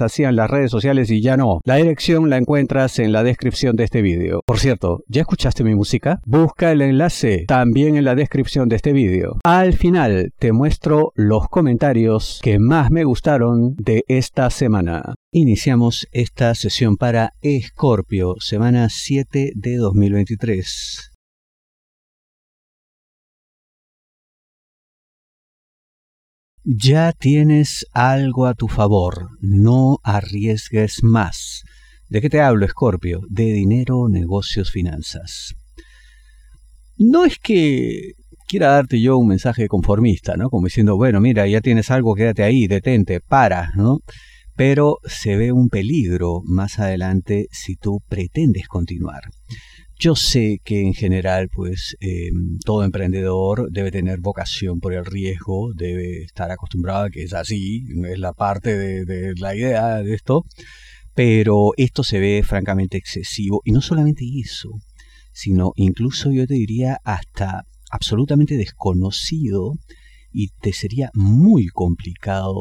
hacían 0.00 0.36
las 0.36 0.50
redes 0.50 0.70
sociales 0.70 1.10
y 1.10 1.20
ya 1.20 1.36
no. 1.36 1.60
La 1.64 1.76
dirección 1.76 2.30
la 2.30 2.36
encuentras 2.36 2.98
en 2.98 3.12
la 3.12 3.22
descripción 3.22 3.76
de 3.76 3.84
este 3.84 4.02
vídeo. 4.02 4.42
Por 4.46 4.58
cierto, 4.58 5.02
¿ya 5.08 5.22
escuchaste 5.22 5.64
mi 5.64 5.74
música? 5.74 6.20
Busca 6.24 6.70
el 6.72 6.82
enlace 6.82 7.44
también 7.46 7.96
en 7.96 8.04
la 8.04 8.14
descripción 8.14 8.68
de 8.68 8.76
este 8.76 8.92
vídeo. 8.92 9.38
Al 9.44 9.74
final 9.74 10.32
te 10.38 10.52
muestro 10.52 11.12
los 11.14 11.48
comentarios 11.48 12.40
que 12.42 12.58
más 12.58 12.90
me 12.90 13.04
gustaron 13.04 13.74
de 13.76 14.04
esta 14.08 14.50
semana. 14.50 15.14
Iniciamos 15.32 16.06
esta 16.12 16.54
sesión 16.54 16.96
para 16.96 17.34
Escorpio, 17.42 18.36
semana 18.38 18.88
7 18.90 19.52
de 19.54 19.76
2023. 19.76 21.17
Ya 26.70 27.12
tienes 27.12 27.86
algo 27.94 28.44
a 28.44 28.52
tu 28.52 28.68
favor, 28.68 29.30
no 29.40 30.00
arriesgues 30.02 31.02
más. 31.02 31.62
¿De 32.10 32.20
qué 32.20 32.28
te 32.28 32.42
hablo, 32.42 32.66
Escorpio? 32.66 33.22
De 33.30 33.54
dinero, 33.54 34.06
negocios, 34.10 34.70
finanzas. 34.70 35.54
No 36.98 37.24
es 37.24 37.38
que 37.38 38.12
quiera 38.46 38.72
darte 38.72 39.00
yo 39.00 39.16
un 39.16 39.28
mensaje 39.28 39.66
conformista, 39.66 40.36
¿no? 40.36 40.50
Como 40.50 40.66
diciendo, 40.66 40.96
bueno, 40.96 41.22
mira, 41.22 41.46
ya 41.46 41.62
tienes 41.62 41.90
algo, 41.90 42.14
quédate 42.14 42.42
ahí, 42.42 42.66
detente, 42.66 43.20
para, 43.20 43.70
¿no? 43.74 44.00
Pero 44.54 44.98
se 45.06 45.36
ve 45.36 45.52
un 45.52 45.70
peligro 45.70 46.42
más 46.44 46.78
adelante 46.78 47.46
si 47.50 47.76
tú 47.76 48.02
pretendes 48.10 48.68
continuar. 48.68 49.22
Yo 49.98 50.14
sé 50.14 50.60
que 50.64 50.80
en 50.80 50.94
general, 50.94 51.48
pues, 51.52 51.96
em, 52.00 52.58
todo 52.64 52.84
emprendedor 52.84 53.68
debe 53.70 53.90
tener 53.90 54.20
vocación 54.20 54.80
por 54.80 54.94
el 54.94 55.04
riesgo, 55.04 55.72
debe 55.74 56.22
estar 56.22 56.50
acostumbrado 56.50 57.06
a 57.06 57.10
que 57.10 57.24
es 57.24 57.32
así, 57.34 57.84
es 58.06 58.18
la 58.18 58.32
parte 58.32 58.76
de, 58.78 59.04
de 59.04 59.34
la 59.38 59.56
idea 59.56 60.02
de 60.02 60.14
esto, 60.14 60.44
pero 61.14 61.72
esto 61.76 62.04
se 62.04 62.20
ve 62.20 62.42
francamente 62.44 62.96
excesivo, 62.96 63.60
y 63.64 63.72
no 63.72 63.80
solamente 63.80 64.24
eso, 64.40 64.70
sino 65.32 65.72
incluso 65.76 66.30
yo 66.30 66.46
te 66.46 66.54
diría 66.54 66.98
hasta 67.04 67.64
absolutamente 67.90 68.56
desconocido 68.56 69.74
y 70.32 70.48
te 70.60 70.72
sería 70.72 71.10
muy 71.14 71.68
complicado 71.68 72.52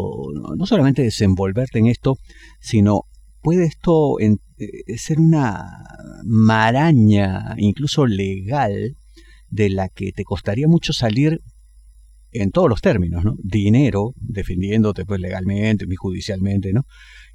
no, 0.55 0.65
solamente 0.65 1.03
desenvolverte 1.03 1.79
en 1.79 1.87
esto, 1.87 2.17
sino 2.59 3.01
puede 3.41 3.65
esto 3.65 4.19
en, 4.19 4.39
eh, 4.57 4.97
ser 4.97 5.19
una 5.19 5.83
maraña, 6.23 7.55
incluso 7.57 8.05
legal, 8.05 8.95
de 9.49 9.69
la 9.69 9.89
que 9.89 10.11
te 10.11 10.23
costaría 10.23 10.67
mucho 10.67 10.93
salir 10.93 11.39
en 12.31 12.51
todos 12.51 12.69
los 12.69 12.81
términos, 12.81 13.23
¿no? 13.23 13.35
Dinero, 13.41 14.13
defendiéndote 14.17 15.05
pues 15.05 15.19
legalmente, 15.19 15.85
judicialmente, 15.95 16.73
¿no? 16.73 16.85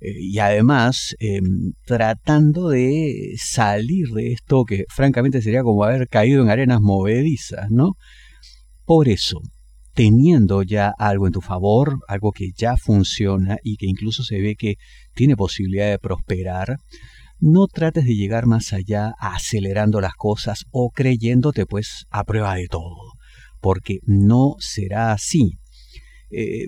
Eh, 0.01 0.15
y 0.21 0.39
además 0.39 1.17
em, 1.19 1.73
tratando 1.85 2.69
de 2.69 3.35
salir 3.37 4.09
de 4.09 4.33
esto 4.33 4.65
que 4.65 4.85
francamente 4.89 5.43
sería 5.43 5.63
como 5.63 5.85
haber 5.85 6.09
caído 6.09 6.43
en 6.43 6.51
arenas 6.51 6.81
movedizas, 6.81 7.71
¿no? 7.71 7.97
Por 8.85 9.09
eso, 9.09 9.41
teniendo 9.95 10.63
ya 10.63 10.93
algo 10.99 11.27
en 11.27 11.33
tu 11.33 11.41
favor, 11.41 12.01
algo 12.09 12.33
que 12.33 12.51
ya 12.57 12.77
funciona 12.77 13.59
y 13.63 13.77
que 13.77 13.87
incluso 13.87 14.23
se 14.23 14.41
ve 14.41 14.57
que 14.57 14.77
tiene 15.15 15.37
posibilidad 15.37 15.91
de 15.91 15.99
prosperar, 15.99 16.79
no 17.41 17.67
trates 17.67 18.05
de 18.05 18.15
llegar 18.15 18.47
más 18.47 18.73
allá 18.73 19.15
acelerando 19.19 20.01
las 20.01 20.15
cosas 20.15 20.65
o 20.71 20.91
creyéndote 20.91 21.67
pues 21.67 22.07
a 22.11 22.25
prueba 22.25 22.55
de 22.55 22.69
todo, 22.69 23.15
porque 23.61 23.99
no 24.07 24.57
será 24.61 25.13
así. 25.13 25.59
Eh, 26.31 26.67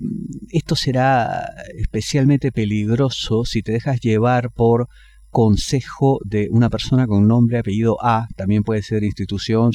esto 0.51 0.77
será 0.77 1.47
especialmente 1.79 2.53
peligroso 2.53 3.45
si 3.47 3.63
te 3.63 3.73
dejas 3.73 4.01
llevar 4.01 4.51
por 4.51 4.89
consejo 5.34 6.21
de 6.25 6.47
una 6.53 6.71
persona 6.71 7.09
con 7.09 7.27
nombre, 7.27 7.59
apellido 7.59 7.97
A, 8.00 8.28
también 8.37 8.62
puede 8.62 8.83
ser 8.83 9.03
institución, 9.03 9.72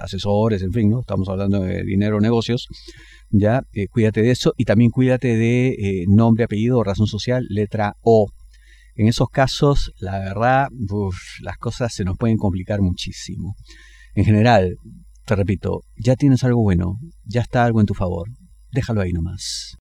asesores, 0.00 0.62
en 0.62 0.72
fin, 0.72 0.88
¿no? 0.88 1.00
Estamos 1.00 1.28
hablando 1.28 1.60
de 1.60 1.84
dinero, 1.84 2.18
negocios, 2.18 2.66
ya, 3.28 3.62
eh, 3.74 3.88
cuídate 3.88 4.22
de 4.22 4.30
eso 4.30 4.54
y 4.56 4.64
también 4.64 4.90
cuídate 4.90 5.36
de 5.36 5.68
eh, 5.68 6.04
nombre, 6.08 6.44
apellido, 6.44 6.82
razón 6.82 7.06
social, 7.06 7.44
letra 7.50 7.94
O. 8.00 8.28
En 8.94 9.06
esos 9.06 9.28
casos, 9.28 9.92
la 10.00 10.18
verdad, 10.18 10.68
las 11.42 11.58
cosas 11.58 11.92
se 11.92 12.04
nos 12.04 12.16
pueden 12.16 12.38
complicar 12.38 12.80
muchísimo. 12.80 13.54
En 14.14 14.24
general, 14.24 14.76
te 15.26 15.36
repito, 15.36 15.82
ya 15.94 16.16
tienes 16.16 16.42
algo 16.42 16.62
bueno, 16.62 16.98
ya 17.24 17.42
está 17.42 17.66
algo 17.66 17.80
en 17.80 17.86
tu 17.86 17.92
favor, 17.92 18.30
déjalo 18.72 19.02
ahí 19.02 19.12
nomás. 19.12 19.76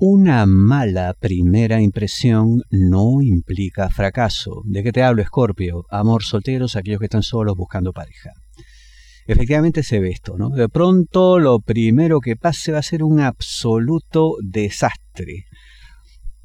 Una 0.00 0.46
mala 0.46 1.12
primera 1.18 1.82
impresión 1.82 2.62
no 2.70 3.20
implica 3.20 3.90
fracaso. 3.90 4.62
¿De 4.64 4.84
qué 4.84 4.92
te 4.92 5.02
hablo, 5.02 5.22
Escorpio? 5.22 5.86
Amor 5.90 6.22
solteros, 6.22 6.76
aquellos 6.76 7.00
que 7.00 7.06
están 7.06 7.24
solos 7.24 7.56
buscando 7.56 7.92
pareja. 7.92 8.30
Efectivamente 9.26 9.82
se 9.82 9.98
ve 9.98 10.10
esto, 10.10 10.38
¿no? 10.38 10.50
De 10.50 10.68
pronto 10.68 11.40
lo 11.40 11.58
primero 11.58 12.20
que 12.20 12.36
pase 12.36 12.70
va 12.70 12.78
a 12.78 12.82
ser 12.82 13.02
un 13.02 13.18
absoluto 13.18 14.36
desastre 14.40 15.46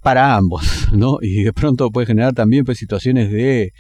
para 0.02 0.36
ambos, 0.36 0.88
¿no? 0.92 1.20
Y 1.22 1.44
de 1.44 1.54
pronto 1.54 1.92
puede 1.92 2.08
generar 2.08 2.34
también 2.34 2.66
pues, 2.66 2.80
situaciones 2.80 3.32
de 3.32 3.72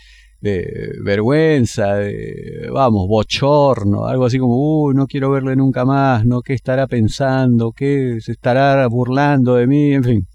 de 0.43 0.91
vergüenza, 1.01 1.95
de, 1.95 2.67
vamos, 2.69 3.07
bochorno, 3.07 4.07
algo 4.07 4.25
así 4.25 4.37
como, 4.37 4.57
uy, 4.57 4.93
no 4.93 5.07
quiero 5.07 5.31
verle 5.31 5.55
nunca 5.55 5.85
más, 5.85 6.25
¿no? 6.25 6.41
¿Qué 6.41 6.53
estará 6.53 6.85
pensando? 6.85 7.71
¿Qué 7.71 8.17
se 8.19 8.33
estará 8.33 8.85
burlando 8.87 9.55
de 9.55 9.67
mí? 9.67 9.93
En 9.93 10.03
fin, 10.03 10.27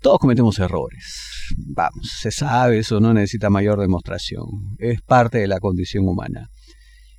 todos 0.00 0.20
cometemos 0.20 0.60
errores. 0.60 1.48
Vamos, 1.66 2.12
se 2.20 2.30
sabe, 2.30 2.78
eso 2.78 3.00
no 3.00 3.12
necesita 3.12 3.50
mayor 3.50 3.80
demostración. 3.80 4.46
Es 4.78 5.02
parte 5.02 5.38
de 5.38 5.48
la 5.48 5.58
condición 5.58 6.06
humana. 6.06 6.48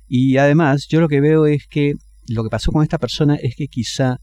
Y 0.06 0.38
además, 0.38 0.86
yo 0.88 1.02
lo 1.02 1.08
que 1.08 1.20
veo 1.20 1.44
es 1.44 1.66
que 1.68 1.92
lo 2.28 2.44
que 2.44 2.50
pasó 2.50 2.72
con 2.72 2.82
esta 2.82 2.96
persona 2.96 3.34
es 3.34 3.54
que 3.54 3.66
quizá 3.68 4.16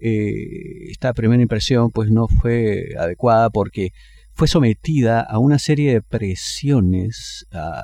eh, 0.00 0.90
esta 0.90 1.12
primera 1.12 1.42
impresión 1.42 1.90
pues 1.90 2.12
no 2.12 2.28
fue 2.28 2.90
adecuada 2.96 3.50
porque 3.50 3.90
fue 4.34 4.48
sometida 4.48 5.20
a 5.20 5.38
una 5.38 5.58
serie 5.58 5.92
de 5.92 6.02
presiones 6.02 7.46
ah, 7.52 7.82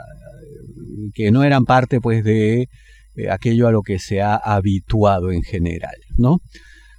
que 1.15 1.31
no 1.31 1.45
eran 1.45 1.65
parte 1.65 2.01
pues 2.01 2.25
de 2.25 2.69
eh, 3.15 3.31
aquello 3.31 3.69
a 3.69 3.73
lo 3.73 3.83
que 3.83 3.99
se 3.99 4.21
ha 4.21 4.35
habituado 4.35 5.31
en 5.31 5.43
general, 5.43 5.97
¿no? 6.17 6.39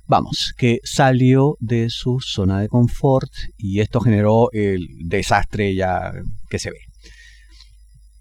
Vamos, 0.08 0.54
que 0.58 0.80
salió 0.84 1.56
de 1.60 1.90
su 1.90 2.20
zona 2.20 2.60
de 2.60 2.68
confort 2.68 3.32
y 3.58 3.80
esto 3.80 4.02
generó 4.02 4.50
el 4.52 4.86
desastre 5.06 5.74
ya 5.74 6.12
que 6.50 6.60
se 6.60 6.72
ve. 6.72 6.80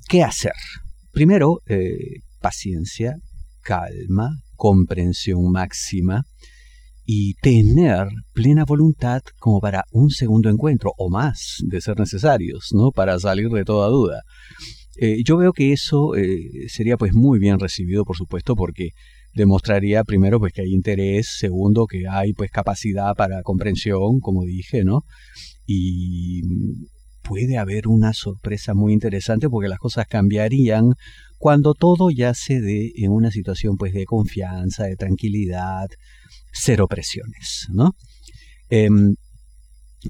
¿Qué 0.08 0.22
hacer? 0.22 0.52
Primero, 1.12 1.60
eh, 1.66 2.20
paciencia, 2.40 3.16
calma, 3.62 4.30
comprensión 4.54 5.50
máxima 5.50 6.24
y 7.12 7.34
tener 7.42 8.06
plena 8.32 8.64
voluntad 8.64 9.20
como 9.40 9.58
para 9.58 9.82
un 9.90 10.10
segundo 10.10 10.48
encuentro 10.48 10.92
o 10.96 11.10
más 11.10 11.56
de 11.66 11.80
ser 11.80 11.98
necesarios, 11.98 12.68
¿no? 12.72 12.92
Para 12.92 13.18
salir 13.18 13.48
de 13.48 13.64
toda 13.64 13.88
duda. 13.88 14.22
Eh, 14.96 15.24
yo 15.24 15.36
veo 15.36 15.52
que 15.52 15.72
eso 15.72 16.14
eh, 16.14 16.68
sería 16.68 16.96
pues 16.96 17.12
muy 17.12 17.40
bien 17.40 17.58
recibido, 17.58 18.04
por 18.04 18.16
supuesto, 18.16 18.54
porque 18.54 18.90
demostraría 19.34 20.04
primero 20.04 20.38
pues 20.38 20.52
que 20.52 20.62
hay 20.62 20.72
interés, 20.72 21.34
segundo 21.36 21.88
que 21.88 22.06
hay 22.08 22.32
pues 22.32 22.52
capacidad 22.52 23.16
para 23.16 23.42
comprensión, 23.42 24.20
como 24.20 24.44
dije, 24.44 24.84
¿no? 24.84 25.02
Y 25.66 26.42
puede 27.24 27.58
haber 27.58 27.88
una 27.88 28.12
sorpresa 28.12 28.72
muy 28.72 28.92
interesante 28.92 29.50
porque 29.50 29.68
las 29.68 29.80
cosas 29.80 30.06
cambiarían 30.06 30.94
cuando 31.38 31.74
todo 31.74 32.10
ya 32.10 32.34
se 32.34 32.60
dé 32.60 32.92
en 32.94 33.10
una 33.10 33.32
situación 33.32 33.76
pues 33.76 33.94
de 33.94 34.04
confianza, 34.04 34.84
de 34.84 34.94
tranquilidad, 34.94 35.88
cero 36.52 36.86
presiones, 36.88 37.66
¿no? 37.72 37.92
Em, 38.68 39.14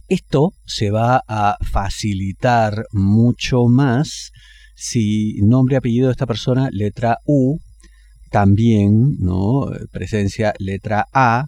esto 0.09 0.53
se 0.65 0.91
va 0.91 1.23
a 1.27 1.57
facilitar 1.61 2.85
mucho 2.93 3.67
más 3.67 4.31
si 4.77 5.35
nombre 5.43 5.75
y 5.75 5.77
apellido 5.77 6.07
de 6.07 6.13
esta 6.13 6.27
persona, 6.27 6.69
letra 6.73 7.19
U, 7.27 7.59
también, 8.31 9.17
¿no? 9.19 9.67
Presencia 9.91 10.55
letra 10.59 11.05
A, 11.13 11.45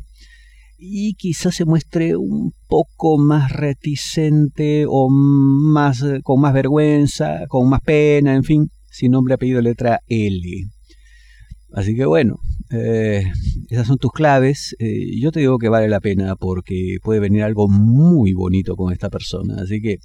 y 0.77 1.15
quizás 1.15 1.55
se 1.55 1.65
muestre 1.65 2.17
un 2.17 2.53
poco 2.67 3.17
más 3.17 3.53
reticente 3.53 4.85
o 4.88 5.09
más 5.09 6.05
con 6.25 6.41
más 6.41 6.53
vergüenza, 6.53 7.47
con 7.49 7.69
más 7.69 7.81
pena, 7.81 8.35
en 8.35 8.43
fin, 8.43 8.69
sin 8.91 9.12
nombre, 9.12 9.35
apellido, 9.35 9.62
letra 9.62 10.00
L. 10.09 10.43
Así 11.75 11.97
que 11.97 12.05
bueno, 12.05 12.39
eh, 12.71 13.25
esas 13.71 13.87
son 13.87 13.99
tus 13.99 14.13
claves. 14.13 14.77
Eh, 14.79 15.19
yo 15.21 15.33
te 15.33 15.41
digo 15.41 15.59
que 15.59 15.69
vale 15.69 15.89
la 15.89 16.01
pena 16.01 16.37
porque 16.37 16.99
puede 17.03 17.21
venir 17.21 17.43
algo 17.43 17.69
muy 17.69 18.33
bonito 18.35 18.77
con 18.77 18.93
esta 18.93 19.09
persona. 19.11 19.57
Así 19.63 19.81
que 19.81 19.99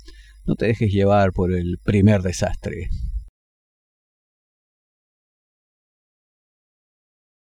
no 0.46 0.56
te 0.56 0.68
dejes 0.68 0.92
llevar 0.92 1.32
por 1.34 1.52
el 1.54 1.78
primer 1.84 2.22
desastre. 2.22 2.90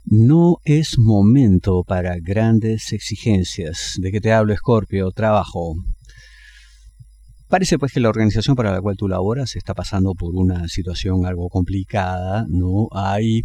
No 0.04 0.58
es 0.64 0.98
momento 0.98 1.84
para 1.86 2.16
grandes 2.20 2.92
exigencias. 2.92 3.94
¿De 3.98 4.10
qué 4.10 4.20
te 4.20 4.32
hablo, 4.32 4.52
Escorpio? 4.52 5.12
Trabajo. 5.12 5.74
Parece 7.48 7.78
pues 7.78 7.92
que 7.92 8.00
la 8.00 8.08
organización 8.08 8.54
para 8.54 8.72
la 8.72 8.80
cual 8.80 8.96
tú 8.96 9.08
laboras 9.08 9.56
está 9.56 9.72
pasando 9.74 10.14
por 10.14 10.34
una 10.34 10.68
situación 10.68 11.26
algo 11.26 11.48
complicada, 11.48 12.44
¿no? 12.48 12.88
Hay 12.92 13.42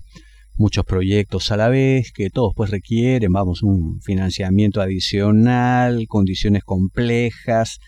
muchos 0.57 0.85
proyectos 0.85 1.51
a 1.51 1.57
la 1.57 1.69
vez 1.69 2.11
que 2.11 2.29
todos 2.29 2.53
pues 2.55 2.69
requieren, 2.69 3.31
vamos, 3.31 3.63
un 3.63 4.01
financiamiento 4.01 4.81
adicional, 4.81 6.07
condiciones 6.07 6.63
complejas. 6.63 7.79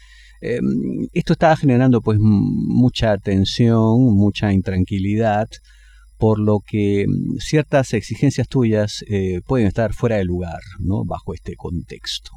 Em, 0.41 1.07
esto 1.13 1.33
está 1.33 1.55
generando 1.55 2.01
pues 2.01 2.19
mucha 2.19 3.17
tensión, 3.17 4.15
mucha 4.15 4.53
intranquilidad 4.53 5.47
por 6.17 6.39
lo 6.39 6.59
que 6.59 7.05
mm, 7.07 7.37
ciertas 7.39 7.93
exigencias 7.93 8.47
tuyas 8.47 9.03
eh, 9.07 9.41
pueden 9.45 9.67
estar 9.67 9.93
fuera 9.93 10.17
de 10.17 10.25
lugar, 10.25 10.59
¿no? 10.79 11.05
Bajo 11.05 11.33
este 11.33 11.55
contexto. 11.55 12.31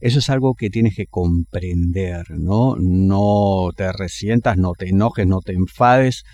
Eso 0.00 0.18
es 0.18 0.28
algo 0.28 0.54
que 0.54 0.68
tienes 0.68 0.94
que 0.94 1.06
comprender, 1.06 2.30
¿no? 2.30 2.76
No 2.78 3.70
te 3.74 3.90
resientas, 3.92 4.58
no 4.58 4.72
te 4.72 4.90
enojes, 4.90 5.26
no 5.26 5.40
te 5.40 5.52
enfades, 5.52 6.24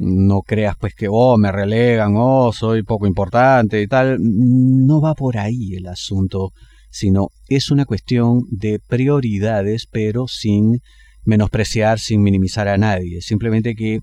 no 0.00 0.40
creas 0.40 0.76
pues 0.80 0.94
que, 0.94 1.08
oh, 1.10 1.36
me 1.36 1.52
relegan, 1.52 2.14
oh, 2.16 2.52
soy 2.54 2.82
poco 2.82 3.06
importante 3.06 3.82
y 3.82 3.86
tal. 3.86 4.16
No 4.18 5.02
va 5.02 5.14
por 5.14 5.36
ahí 5.36 5.74
el 5.74 5.86
asunto, 5.86 6.52
sino 6.90 7.28
es 7.48 7.70
una 7.70 7.84
cuestión 7.84 8.44
de 8.50 8.78
prioridades, 8.78 9.86
pero 9.86 10.26
sin 10.26 10.80
menospreciar, 11.24 11.98
sin 11.98 12.22
minimizar 12.22 12.66
a 12.66 12.78
nadie. 12.78 13.20
Simplemente 13.20 13.74
que 13.74 14.00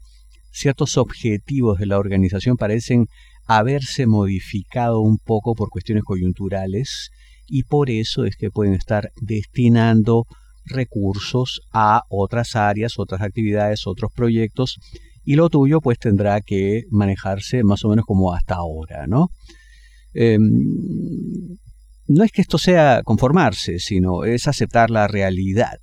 ciertos 0.51 0.97
objetivos 0.97 1.79
de 1.79 1.87
la 1.87 1.97
organización 1.97 2.57
parecen 2.57 3.07
haberse 3.47 4.05
modificado 4.05 4.99
un 4.99 5.17
poco 5.17 5.55
por 5.55 5.69
cuestiones 5.69 6.03
coyunturales 6.03 7.09
y 7.47 7.63
por 7.63 7.89
eso 7.89 8.25
es 8.25 8.35
que 8.35 8.51
pueden 8.51 8.75
estar 8.75 9.09
destinando 9.19 10.25
recursos 10.65 11.61
a 11.73 12.03
otras 12.09 12.55
áreas, 12.55 12.99
otras 12.99 13.21
actividades, 13.21 13.87
otros 13.87 14.11
proyectos 14.13 14.77
y 15.27 15.35
lo 15.35 15.49
tuyo 15.49 15.81
pues 15.81 15.99
tendrá 15.99 16.39
que 16.39 16.85
manejarse 16.89 17.61
más 17.61 17.83
o 17.83 17.89
menos 17.89 18.05
como 18.05 18.33
hasta 18.33 18.55
ahora, 18.55 19.07
¿no? 19.07 19.27
Em, 20.13 20.39
no 22.07 22.23
es 22.23 22.31
que 22.31 22.41
esto 22.41 22.57
sea 22.57 23.01
conformarse, 23.03 23.79
sino 23.79 24.23
es 24.23 24.47
aceptar 24.47 24.89
la 24.89 25.05
realidad. 25.09 25.79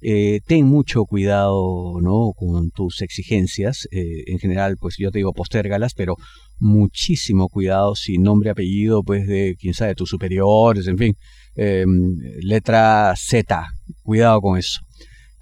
Eh, 0.00 0.40
ten 0.46 0.64
mucho 0.64 1.04
cuidado 1.04 2.00
¿no? 2.00 2.32
con 2.34 2.70
tus 2.70 3.02
exigencias. 3.02 3.86
Eh, 3.90 4.24
en 4.28 4.38
general, 4.38 4.78
pues 4.80 4.96
yo 4.98 5.10
te 5.10 5.18
digo 5.18 5.34
postérgalas, 5.34 5.92
pero 5.92 6.16
muchísimo 6.58 7.50
cuidado 7.50 7.94
sin 7.94 8.22
nombre, 8.22 8.48
apellido, 8.48 9.02
pues 9.02 9.26
de 9.26 9.56
quién 9.60 9.74
sabe, 9.74 9.94
tus 9.94 10.08
superiores, 10.08 10.86
en 10.86 10.96
fin. 10.96 11.14
Em, 11.54 12.16
letra 12.40 13.12
Z, 13.14 13.66
cuidado 14.02 14.40
con 14.40 14.58
eso. 14.58 14.80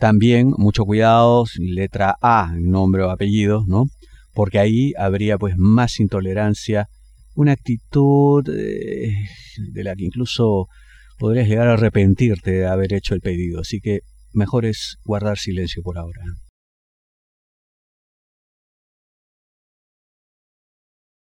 También 0.02 0.52
mucho 0.58 0.84
cuidado, 0.84 1.44
letra 1.60 2.16
A, 2.20 2.50
nombre 2.58 3.04
o 3.04 3.10
apellido, 3.10 3.62
¿no? 3.68 3.84
Porque 4.34 4.58
ahí 4.58 4.92
habría 4.98 5.38
pues 5.38 5.54
más 5.56 6.00
intolerancia, 6.00 6.88
una 7.36 7.52
actitud 7.52 8.42
eh, 8.48 9.12
de 9.56 9.84
la 9.84 9.94
que 9.94 10.06
incluso 10.06 10.66
podrías 11.20 11.46
llegar 11.46 11.68
a 11.68 11.74
arrepentirte 11.74 12.50
de 12.50 12.66
haber 12.66 12.94
hecho 12.94 13.14
el 13.14 13.20
pedido. 13.20 13.60
Así 13.60 13.78
que 13.78 14.00
mejor 14.32 14.64
es 14.64 14.96
guardar 15.04 15.38
silencio 15.38 15.84
por 15.84 15.96
ahora. 15.96 16.22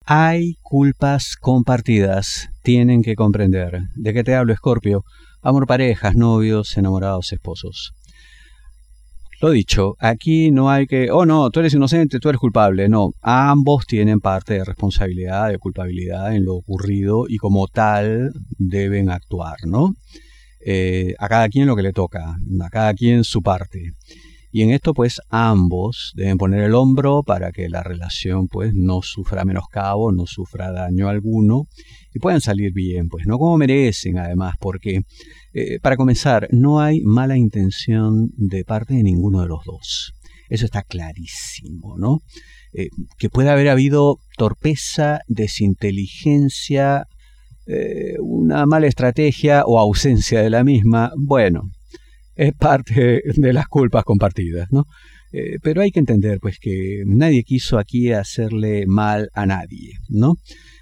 Hay 0.06 0.54
culpas 0.62 1.36
compartidas, 1.38 2.48
tienen 2.62 3.02
que 3.02 3.16
comprender. 3.16 3.80
¿De 3.96 4.14
qué 4.14 4.24
te 4.24 4.34
hablo, 4.34 4.54
Escorpio? 4.54 5.02
Amor, 5.42 5.66
parejas, 5.66 6.14
novios, 6.16 6.78
enamorados, 6.78 7.34
esposos. 7.34 7.92
Lo 9.42 9.50
dicho, 9.50 9.96
aquí 9.98 10.52
no 10.52 10.70
hay 10.70 10.86
que, 10.86 11.10
oh 11.10 11.26
no, 11.26 11.50
tú 11.50 11.58
eres 11.58 11.74
inocente, 11.74 12.20
tú 12.20 12.28
eres 12.28 12.38
culpable. 12.38 12.88
No, 12.88 13.10
ambos 13.22 13.86
tienen 13.88 14.20
parte 14.20 14.54
de 14.54 14.64
responsabilidad, 14.64 15.48
de 15.48 15.58
culpabilidad 15.58 16.32
en 16.32 16.44
lo 16.44 16.54
ocurrido 16.54 17.24
y 17.26 17.38
como 17.38 17.66
tal 17.66 18.30
deben 18.56 19.10
actuar, 19.10 19.56
¿no? 19.66 19.96
Eh, 20.64 21.16
a 21.18 21.28
cada 21.28 21.48
quien 21.48 21.66
lo 21.66 21.74
que 21.74 21.82
le 21.82 21.92
toca, 21.92 22.36
a 22.60 22.70
cada 22.70 22.94
quien 22.94 23.24
su 23.24 23.42
parte. 23.42 23.90
Y 24.52 24.62
en 24.62 24.70
esto 24.70 24.92
pues 24.92 25.20
ambos 25.30 26.12
deben 26.14 26.36
poner 26.36 26.62
el 26.62 26.74
hombro 26.74 27.22
para 27.22 27.52
que 27.52 27.70
la 27.70 27.82
relación 27.82 28.48
pues 28.48 28.74
no 28.74 29.00
sufra 29.02 29.46
menoscabo, 29.46 30.12
no 30.12 30.26
sufra 30.26 30.70
daño 30.70 31.08
alguno 31.08 31.68
y 32.14 32.18
puedan 32.18 32.42
salir 32.42 32.72
bien, 32.74 33.08
pues 33.08 33.26
no 33.26 33.38
como 33.38 33.56
merecen 33.56 34.18
además, 34.18 34.56
porque 34.60 35.00
eh, 35.54 35.78
para 35.80 35.96
comenzar 35.96 36.48
no 36.50 36.80
hay 36.80 37.00
mala 37.00 37.38
intención 37.38 38.30
de 38.36 38.64
parte 38.64 38.92
de 38.94 39.02
ninguno 39.02 39.40
de 39.40 39.48
los 39.48 39.64
dos. 39.64 40.12
Eso 40.50 40.66
está 40.66 40.82
clarísimo, 40.82 41.96
¿no? 41.96 42.18
Eh, 42.74 42.88
que 43.16 43.30
puede 43.30 43.48
haber 43.48 43.70
habido 43.70 44.18
torpeza, 44.36 45.20
desinteligencia, 45.28 47.06
eh, 47.66 48.16
una 48.20 48.66
mala 48.66 48.86
estrategia 48.86 49.64
o 49.64 49.78
ausencia 49.78 50.42
de 50.42 50.50
la 50.50 50.62
misma, 50.62 51.10
bueno, 51.16 51.70
es 52.34 52.52
parte 52.54 53.22
de 53.36 53.52
las 53.52 53.66
culpas 53.66 54.04
compartidas, 54.04 54.68
¿no? 54.70 54.86
Eh, 55.32 55.58
pero 55.62 55.80
hay 55.80 55.90
que 55.90 56.00
entender, 56.00 56.38
pues, 56.40 56.58
que 56.58 57.04
nadie 57.06 57.42
quiso 57.42 57.78
aquí 57.78 58.12
hacerle 58.12 58.86
mal 58.86 59.30
a 59.34 59.46
nadie, 59.46 59.94
¿no? 60.08 60.36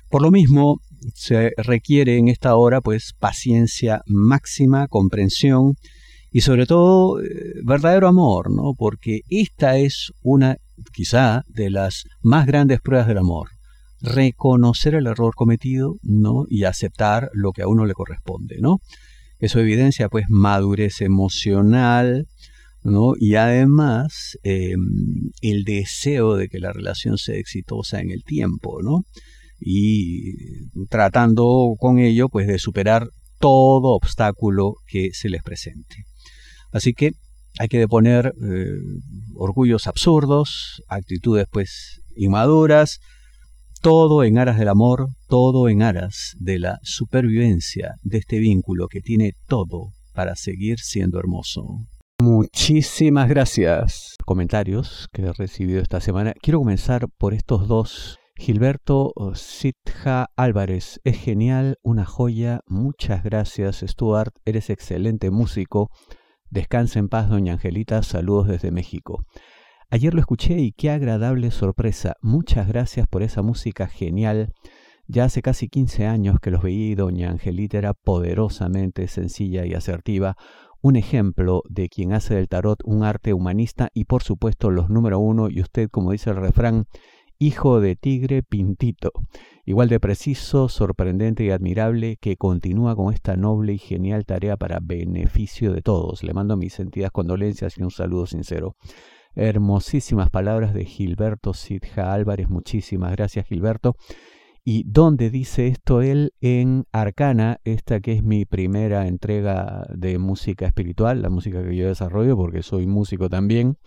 Por 0.08 0.22
lo 0.22 0.30
mismo, 0.30 0.80
se 1.14 1.52
requiere 1.56 2.18
en 2.18 2.28
esta 2.28 2.56
hora, 2.56 2.80
pues, 2.80 3.14
paciencia 3.18 4.02
máxima, 4.06 4.88
comprensión 4.88 5.74
y 6.32 6.42
sobre 6.42 6.66
todo 6.66 7.22
eh, 7.22 7.26
verdadero 7.64 8.08
amor, 8.08 8.50
¿no? 8.50 8.74
Porque 8.76 9.20
esta 9.28 9.78
es 9.78 10.12
una, 10.22 10.56
quizá, 10.92 11.44
de 11.48 11.70
las 11.70 12.04
más 12.22 12.46
grandes 12.46 12.80
pruebas 12.80 13.06
del 13.06 13.18
amor 13.18 13.50
reconocer 14.02 14.94
el 14.94 15.06
error 15.06 15.34
cometido, 15.34 15.96
¿no? 16.02 16.46
Y 16.48 16.64
aceptar 16.64 17.30
lo 17.34 17.52
que 17.52 17.62
a 17.62 17.68
uno 17.68 17.84
le 17.84 17.94
corresponde, 17.94 18.56
¿no? 18.60 18.78
Eso 19.40 19.58
evidencia, 19.60 20.08
pues, 20.08 20.26
madurez 20.28 21.00
emocional, 21.00 22.26
¿no? 22.82 23.14
Y 23.18 23.34
además, 23.36 24.38
em, 24.42 25.30
el 25.40 25.64
deseo 25.64 26.36
de 26.36 26.48
que 26.48 26.60
la 26.60 26.72
relación 26.72 27.18
sea 27.18 27.36
exitosa 27.36 28.00
en 28.00 28.10
el 28.10 28.22
tiempo, 28.24 28.82
¿no? 28.82 29.04
Y 29.58 30.34
tratando 30.88 31.74
con 31.78 31.98
ello, 31.98 32.28
pues, 32.28 32.46
de 32.46 32.58
superar 32.58 33.08
todo 33.38 33.88
obstáculo 33.94 34.74
que 34.86 35.10
se 35.12 35.28
les 35.30 35.42
presente. 35.42 36.04
Así 36.72 36.92
que 36.92 37.12
hay 37.58 37.68
que 37.68 37.78
deponer 37.78 38.34
eh, 38.42 38.78
orgullos 39.34 39.86
absurdos, 39.86 40.82
actitudes, 40.88 41.46
pues, 41.50 42.02
inmaduras, 42.14 43.00
todo 43.80 44.24
en 44.24 44.38
aras 44.38 44.58
del 44.58 44.68
amor, 44.68 45.08
todo 45.26 45.68
en 45.68 45.82
aras 45.82 46.36
de 46.38 46.58
la 46.58 46.78
supervivencia 46.82 47.94
de 48.02 48.18
este 48.18 48.38
vínculo 48.38 48.88
que 48.88 49.00
tiene 49.00 49.32
todo 49.46 49.92
para 50.12 50.36
seguir 50.36 50.78
siendo 50.80 51.18
hermoso. 51.18 51.86
Muchísimas 52.20 53.28
gracias. 53.30 54.16
Comentarios 54.26 55.08
que 55.12 55.22
he 55.22 55.32
recibido 55.32 55.80
esta 55.80 56.00
semana. 56.00 56.34
Quiero 56.42 56.58
comenzar 56.58 57.06
por 57.18 57.32
estos 57.32 57.66
dos. 57.68 58.18
Gilberto 58.36 59.12
Sitja 59.34 60.28
Álvarez, 60.36 60.98
es 61.04 61.18
genial, 61.18 61.76
una 61.82 62.06
joya. 62.06 62.60
Muchas 62.66 63.22
gracias, 63.22 63.84
Stuart. 63.86 64.34
Eres 64.44 64.70
excelente 64.70 65.30
músico. 65.30 65.90
Descansa 66.50 66.98
en 66.98 67.08
paz, 67.08 67.28
doña 67.28 67.54
Angelita. 67.54 68.02
Saludos 68.02 68.48
desde 68.48 68.70
México. 68.70 69.24
Ayer 69.92 70.14
lo 70.14 70.20
escuché 70.20 70.60
y 70.60 70.70
qué 70.70 70.88
agradable 70.90 71.50
sorpresa. 71.50 72.14
Muchas 72.22 72.68
gracias 72.68 73.08
por 73.08 73.24
esa 73.24 73.42
música 73.42 73.88
genial. 73.88 74.52
Ya 75.08 75.24
hace 75.24 75.42
casi 75.42 75.68
15 75.68 76.06
años 76.06 76.38
que 76.40 76.52
los 76.52 76.62
veí, 76.62 76.94
doña 76.94 77.28
Angelita 77.28 77.78
era 77.78 77.92
poderosamente 77.92 79.08
sencilla 79.08 79.66
y 79.66 79.74
asertiva, 79.74 80.36
un 80.80 80.94
ejemplo 80.94 81.64
de 81.68 81.88
quien 81.88 82.12
hace 82.12 82.36
del 82.36 82.46
tarot 82.46 82.78
un 82.84 83.02
arte 83.02 83.34
humanista 83.34 83.88
y 83.92 84.04
por 84.04 84.22
supuesto 84.22 84.70
los 84.70 84.90
número 84.90 85.18
uno, 85.18 85.48
y 85.50 85.60
usted 85.60 85.88
como 85.90 86.12
dice 86.12 86.30
el 86.30 86.36
refrán, 86.36 86.84
hijo 87.40 87.80
de 87.80 87.96
tigre 87.96 88.44
pintito, 88.44 89.10
igual 89.64 89.88
de 89.88 89.98
preciso, 89.98 90.68
sorprendente 90.68 91.42
y 91.42 91.50
admirable, 91.50 92.16
que 92.20 92.36
continúa 92.36 92.94
con 92.94 93.12
esta 93.12 93.34
noble 93.34 93.72
y 93.72 93.78
genial 93.78 94.24
tarea 94.24 94.56
para 94.56 94.78
beneficio 94.80 95.72
de 95.72 95.82
todos. 95.82 96.22
Le 96.22 96.32
mando 96.32 96.56
mis 96.56 96.74
sentidas 96.74 97.10
condolencias 97.10 97.76
y 97.76 97.82
un 97.82 97.90
saludo 97.90 98.26
sincero. 98.26 98.76
Hermosísimas 99.34 100.30
palabras 100.30 100.74
de 100.74 100.84
Gilberto 100.84 101.54
Sidja 101.54 102.12
Álvarez. 102.12 102.48
Muchísimas 102.48 103.12
gracias, 103.12 103.46
Gilberto. 103.46 103.96
¿Y 104.64 104.84
dónde 104.86 105.30
dice 105.30 105.68
esto 105.68 106.02
él? 106.02 106.32
En 106.40 106.84
Arcana, 106.92 107.60
esta 107.64 108.00
que 108.00 108.12
es 108.12 108.22
mi 108.22 108.44
primera 108.44 109.06
entrega 109.06 109.86
de 109.94 110.18
música 110.18 110.66
espiritual, 110.66 111.22
la 111.22 111.30
música 111.30 111.64
que 111.64 111.74
yo 111.74 111.88
desarrollo, 111.88 112.36
porque 112.36 112.62
soy 112.62 112.86
músico 112.86 113.28
también. 113.28 113.78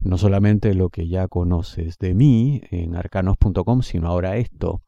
No 0.00 0.18
solamente 0.18 0.74
lo 0.74 0.88
que 0.88 1.08
ya 1.08 1.28
conoces 1.28 1.98
de 1.98 2.14
mí 2.14 2.62
en 2.70 2.94
arcanos.com, 2.96 3.82
sino 3.82 4.08
ahora 4.08 4.36
esto. 4.36 4.82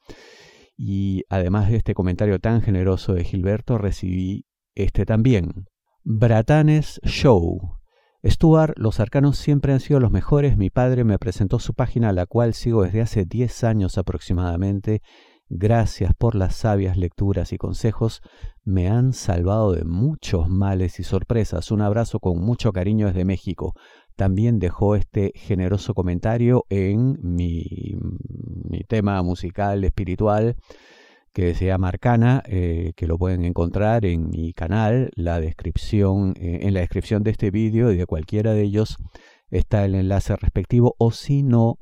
Y 0.77 1.25
además 1.29 1.71
de 1.71 1.77
este 1.77 1.95
comentario 1.95 2.39
tan 2.39 2.63
generoso 2.63 3.15
de 3.15 3.25
Gilberto, 3.25 3.79
recibí 3.79 4.47
este 4.75 5.05
también. 5.05 5.67
Bratanes 6.03 7.01
Show. 7.05 7.76
Stuart, 8.29 8.75
los 8.77 8.99
arcanos 8.99 9.39
siempre 9.39 9.73
han 9.73 9.81
sido 9.81 10.01
los 10.01 10.11
mejores. 10.11 10.57
Mi 10.57 10.71
padre 10.71 11.05
me 11.05 11.19
presentó 11.19 11.59
su 11.59 11.75
página, 11.75 12.13
la 12.13 12.27
cual 12.27 12.55
sigo 12.55 12.83
desde 12.83 13.01
hace 13.01 13.25
10 13.25 13.65
años 13.65 13.99
aproximadamente. 13.99 15.03
Gracias 15.49 16.13
por 16.15 16.35
las 16.35 16.57
sabias 16.57 16.97
lecturas 16.97 17.53
y 17.53 17.57
consejos. 17.57 18.23
Me 18.65 18.89
han 18.89 19.13
salvado 19.13 19.73
de 19.73 19.85
muchos 19.85 20.49
males 20.49 20.99
y 20.99 21.05
sorpresas. 21.05 21.71
Un 21.71 21.83
abrazo 21.83 22.19
con 22.19 22.41
mucho 22.41 22.73
cariño 22.73 23.07
desde 23.07 23.25
México. 23.25 23.75
También 24.17 24.59
dejó 24.59 24.97
este 24.97 25.33
generoso 25.37 25.95
comentario 25.95 26.65
en 26.69 27.19
mi, 27.23 27.97
mi 28.65 28.81
tema 28.81 29.23
musical 29.23 29.85
espiritual 29.85 30.57
que 31.37 31.55
se 31.55 31.67
llama 31.67 31.89
Arcana, 31.89 32.43
eh, 32.47 32.95
que 32.97 33.07
lo 33.07 33.19
pueden 33.19 33.45
encontrar 33.45 34.07
en 34.07 34.31
mi 34.31 34.55
canal, 34.55 35.11
la 35.17 35.39
descripción, 35.39 36.33
eh, 36.41 36.61
en 36.63 36.73
la 36.73 36.81
descripción 36.81 37.23
de 37.25 37.33
este 37.33 37.51
vídeo 37.51 37.93
y 37.93 37.97
de 37.99 38.07
cualquiera 38.07 38.55
de 38.55 38.63
ellos 38.63 38.97
está 39.51 39.85
el 39.85 39.97
enlace 39.97 40.35
respectivo, 40.37 40.95
o 40.97 41.11
si 41.11 41.43
no, 41.43 41.77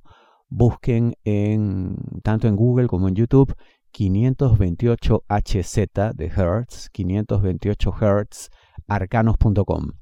busquen 0.49 1.15
en, 1.23 1.95
tanto 2.25 2.49
en 2.49 2.57
Google 2.57 2.89
como 2.89 3.07
en 3.07 3.15
YouTube 3.15 3.55
528 3.93 5.23
HZ 5.29 5.77
de 6.17 6.27
Hertz, 6.27 6.91
528 6.91 7.95
Hertz, 8.01 8.51
arcanos.com 8.89 9.93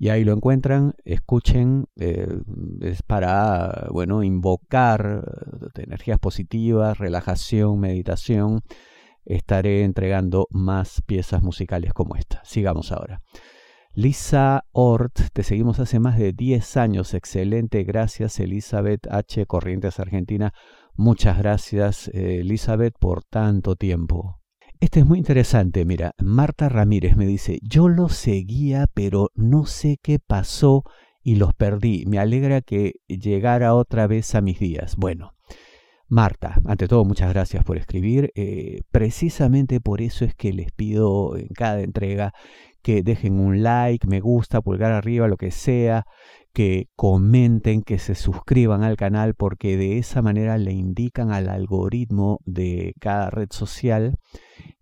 y 0.00 0.08
ahí 0.08 0.24
lo 0.24 0.32
encuentran, 0.32 0.94
escuchen, 1.04 1.84
eh, 1.96 2.26
es 2.80 3.02
para, 3.02 3.88
bueno, 3.90 4.22
invocar 4.22 5.70
energías 5.76 6.18
positivas, 6.18 6.96
relajación, 6.96 7.78
meditación. 7.78 8.62
Estaré 9.26 9.84
entregando 9.84 10.46
más 10.52 11.02
piezas 11.04 11.42
musicales 11.42 11.92
como 11.92 12.16
esta. 12.16 12.42
Sigamos 12.46 12.92
ahora. 12.92 13.20
Lisa 13.92 14.64
Ort, 14.72 15.20
te 15.34 15.42
seguimos 15.42 15.78
hace 15.80 16.00
más 16.00 16.16
de 16.18 16.32
10 16.32 16.78
años. 16.78 17.12
Excelente, 17.12 17.84
gracias 17.84 18.40
Elizabeth 18.40 19.06
H. 19.10 19.44
Corrientes 19.44 20.00
Argentina. 20.00 20.54
Muchas 20.94 21.36
gracias 21.36 22.08
eh, 22.14 22.40
Elizabeth 22.40 22.94
por 22.98 23.22
tanto 23.22 23.76
tiempo. 23.76 24.39
Este 24.80 25.00
es 25.00 25.06
muy 25.06 25.18
interesante, 25.18 25.84
mira, 25.84 26.14
Marta 26.18 26.70
Ramírez 26.70 27.14
me 27.14 27.26
dice, 27.26 27.58
yo 27.62 27.90
los 27.90 28.14
seguía, 28.14 28.86
pero 28.94 29.30
no 29.34 29.66
sé 29.66 29.98
qué 30.02 30.18
pasó 30.18 30.84
y 31.22 31.36
los 31.36 31.52
perdí. 31.52 32.06
Me 32.06 32.18
alegra 32.18 32.62
que 32.62 32.94
llegara 33.06 33.74
otra 33.74 34.06
vez 34.06 34.34
a 34.34 34.40
mis 34.40 34.58
días. 34.58 34.96
Bueno, 34.96 35.34
Marta, 36.10 36.60
ante 36.66 36.88
todo, 36.88 37.04
muchas 37.04 37.32
gracias 37.32 37.62
por 37.62 37.78
escribir. 37.78 38.32
Eh, 38.34 38.80
precisamente 38.90 39.80
por 39.80 40.00
eso 40.02 40.24
es 40.24 40.34
que 40.34 40.52
les 40.52 40.72
pido 40.72 41.36
en 41.36 41.46
cada 41.54 41.82
entrega 41.82 42.32
que 42.82 43.04
dejen 43.04 43.38
un 43.38 43.62
like, 43.62 44.08
me 44.08 44.18
gusta, 44.18 44.60
pulgar 44.60 44.90
arriba, 44.90 45.28
lo 45.28 45.36
que 45.36 45.52
sea, 45.52 46.06
que 46.52 46.88
comenten, 46.96 47.82
que 47.82 48.00
se 48.00 48.16
suscriban 48.16 48.82
al 48.82 48.96
canal, 48.96 49.34
porque 49.36 49.76
de 49.76 49.98
esa 49.98 50.20
manera 50.20 50.58
le 50.58 50.72
indican 50.72 51.30
al 51.30 51.48
algoritmo 51.48 52.40
de 52.44 52.94
cada 52.98 53.30
red 53.30 53.48
social 53.52 54.16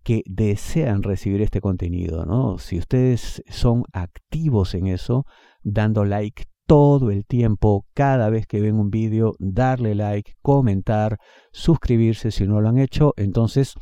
que 0.02 0.22
desean 0.24 1.02
recibir 1.02 1.42
este 1.42 1.60
contenido, 1.60 2.24
¿no? 2.24 2.56
Si 2.56 2.78
ustedes 2.78 3.42
son 3.50 3.84
activos 3.92 4.74
en 4.74 4.86
eso, 4.86 5.26
dando 5.62 6.06
like 6.06 6.44
todo 6.68 7.10
el 7.10 7.24
tiempo, 7.24 7.86
cada 7.94 8.28
vez 8.28 8.46
que 8.46 8.60
ven 8.60 8.78
un 8.78 8.90
vídeo, 8.90 9.32
darle 9.38 9.94
like, 9.94 10.34
comentar, 10.42 11.18
suscribirse 11.50 12.30
si 12.30 12.46
no 12.46 12.60
lo 12.60 12.68
han 12.68 12.76
hecho, 12.76 13.14
entonces 13.16 13.72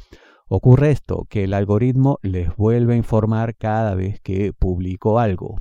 ocurre 0.49 0.93
esto, 0.93 1.27
que 1.29 1.43
el 1.43 1.53
algoritmo 1.53 2.21
les 2.23 2.55
vuelve 2.55 2.95
a 2.95 2.97
informar 2.97 3.57
cada 3.57 3.97
vez 3.97 4.21
que 4.21 4.53
publico 4.53 5.19
algo. 5.19 5.57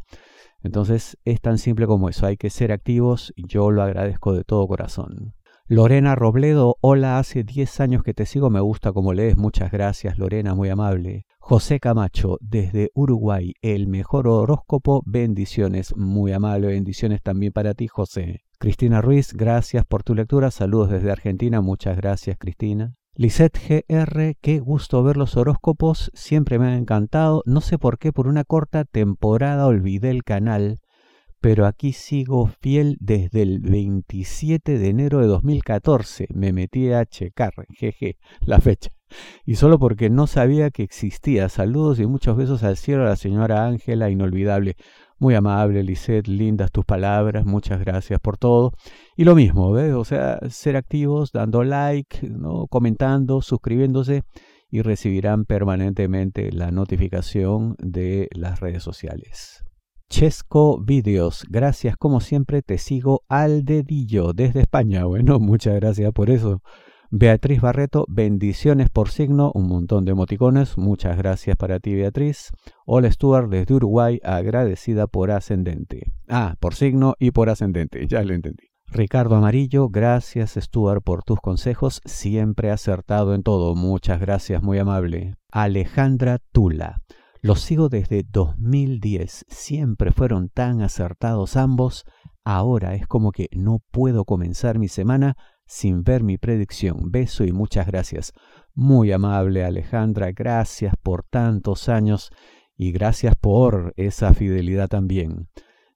Entonces 0.61 1.17
es 1.25 1.41
tan 1.41 1.57
simple 1.57 1.87
como 1.87 2.09
eso, 2.09 2.27
hay 2.27 2.37
que 2.37 2.51
ser 2.51 2.71
activos 2.71 3.33
yo 3.35 3.71
lo 3.71 3.81
agradezco 3.81 4.31
de 4.31 4.43
todo 4.43 4.67
corazón. 4.67 5.33
Lorena 5.67 6.13
Robledo, 6.13 6.77
hola, 6.79 7.17
hace 7.17 7.43
10 7.43 7.79
años 7.79 8.03
que 8.03 8.13
te 8.13 8.27
sigo, 8.27 8.51
me 8.51 8.59
gusta 8.59 8.93
como 8.93 9.13
lees, 9.13 9.35
muchas 9.35 9.71
gracias 9.71 10.19
Lorena, 10.19 10.53
muy 10.53 10.69
amable. 10.69 11.25
José 11.47 11.79
Camacho, 11.79 12.39
desde 12.41 12.89
Uruguay, 12.95 13.53
el 13.61 13.85
mejor 13.85 14.27
horóscopo, 14.27 15.03
bendiciones, 15.05 15.95
muy 15.95 16.31
amable, 16.31 16.69
bendiciones 16.69 17.21
también 17.21 17.53
para 17.53 17.75
ti 17.75 17.87
José. 17.87 18.41
Cristina 18.57 18.99
Ruiz, 18.99 19.31
gracias 19.31 19.85
por 19.85 20.01
tu 20.01 20.15
lectura, 20.15 20.49
saludos 20.49 20.89
desde 20.89 21.11
Argentina, 21.11 21.61
muchas 21.61 21.97
gracias 21.97 22.39
Cristina. 22.39 22.95
Lisette 23.13 23.59
GR, 23.87 24.33
qué 24.41 24.59
gusto 24.59 25.03
ver 25.03 25.17
los 25.17 25.37
horóscopos, 25.37 26.09
siempre 26.15 26.57
me 26.57 26.65
ha 26.65 26.77
encantado, 26.77 27.43
no 27.45 27.61
sé 27.61 27.77
por 27.77 27.99
qué 27.99 28.11
por 28.11 28.27
una 28.27 28.43
corta 28.43 28.83
temporada 28.83 29.67
olvidé 29.67 30.09
el 30.09 30.23
canal, 30.23 30.79
pero 31.41 31.67
aquí 31.67 31.93
sigo 31.93 32.47
fiel 32.47 32.97
desde 32.99 33.43
el 33.43 33.59
27 33.59 34.79
de 34.79 34.89
enero 34.89 35.19
de 35.19 35.27
2014. 35.27 36.25
Me 36.33 36.53
metí 36.53 36.91
a 36.91 37.05
checar, 37.05 37.53
jeje, 37.69 38.17
la 38.41 38.59
fecha. 38.59 38.94
Y 39.45 39.55
solo 39.55 39.79
porque 39.79 40.09
no 40.09 40.27
sabía 40.27 40.71
que 40.71 40.83
existía. 40.83 41.49
Saludos 41.49 41.99
y 41.99 42.05
muchos 42.05 42.37
besos 42.37 42.63
al 42.63 42.77
cielo 42.77 43.03
a 43.03 43.09
la 43.09 43.15
señora 43.15 43.65
Ángela, 43.65 44.09
inolvidable. 44.09 44.75
Muy 45.17 45.33
amable, 45.33 45.81
Lisette, 45.83 46.27
lindas 46.27 46.71
tus 46.71 46.83
palabras, 46.83 47.45
muchas 47.45 47.79
gracias 47.79 48.19
por 48.19 48.37
todo. 48.37 48.73
Y 49.15 49.23
lo 49.23 49.33
mismo, 49.33 49.71
¿ves? 49.71 49.93
O 49.93 50.03
sea, 50.03 50.39
ser 50.49 50.75
activos, 50.75 51.31
dando 51.31 51.63
like, 51.63 52.27
¿no? 52.29 52.67
comentando, 52.67 53.41
suscribiéndose 53.41 54.23
y 54.69 54.81
recibirán 54.81 55.45
permanentemente 55.45 56.51
la 56.51 56.71
notificación 56.71 57.75
de 57.79 58.27
las 58.33 58.59
redes 58.59 58.83
sociales. 58.83 59.63
Chesco 60.09 60.79
Videos. 60.81 61.45
Gracias 61.49 61.97
como 61.97 62.19
siempre, 62.19 62.61
te 62.61 62.77
sigo 62.77 63.23
al 63.27 63.65
dedillo 63.65 64.33
desde 64.33 64.61
España. 64.61 65.05
Bueno, 65.05 65.39
muchas 65.41 65.75
gracias 65.75 66.11
por 66.11 66.29
eso. 66.29 66.61
Beatriz 67.11 67.61
Barreto, 67.61 68.05
bendiciones 68.09 68.89
por 68.89 69.09
signo, 69.09 69.51
un 69.53 69.67
montón 69.67 70.05
de 70.05 70.11
emoticones, 70.11 70.77
muchas 70.77 71.17
gracias 71.17 71.55
para 71.55 71.79
ti 71.79 71.93
Beatriz. 71.93 72.51
Hola 72.85 73.11
Stuart 73.11 73.49
desde 73.49 73.75
Uruguay, 73.75 74.19
agradecida 74.23 75.05
por 75.05 75.29
ascendente. 75.29 76.11
Ah, 76.27 76.55
por 76.59 76.73
signo 76.73 77.15
y 77.19 77.31
por 77.31 77.49
ascendente, 77.49 78.07
ya 78.07 78.23
lo 78.23 78.33
entendí. 78.33 78.69
Ricardo 78.87 79.35
Amarillo, 79.35 79.89
gracias 79.89 80.57
Stuart 80.59 81.03
por 81.03 81.23
tus 81.23 81.39
consejos, 81.39 82.01
siempre 82.05 82.71
acertado 82.71 83.35
en 83.35 83.43
todo, 83.43 83.75
muchas 83.75 84.19
gracias, 84.19 84.63
muy 84.63 84.79
amable. 84.79 85.35
Alejandra 85.51 86.39
Tula, 86.51 87.01
los 87.45 87.61
sigo 87.61 87.89
desde 87.89 88.23
2010. 88.27 89.45
Siempre 89.47 90.11
fueron 90.11 90.49
tan 90.49 90.81
acertados 90.81 91.57
ambos. 91.57 92.03
Ahora 92.43 92.95
es 92.95 93.05
como 93.05 93.31
que 93.31 93.49
no 93.51 93.83
puedo 93.91 94.25
comenzar 94.25 94.79
mi 94.79 94.87
semana 94.87 95.37
sin 95.65 96.03
ver 96.03 96.23
mi 96.23 96.37
predicción. 96.37 97.11
Beso 97.11 97.43
y 97.43 97.51
muchas 97.51 97.87
gracias. 97.87 98.33
Muy 98.73 99.11
amable 99.11 99.63
Alejandra, 99.63 100.31
gracias 100.31 100.95
por 101.01 101.23
tantos 101.23 101.89
años 101.89 102.29
y 102.77 102.91
gracias 102.91 103.35
por 103.35 103.93
esa 103.95 104.33
fidelidad 104.33 104.89
también. 104.89 105.47